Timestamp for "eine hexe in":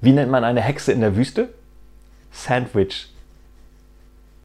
0.44-1.00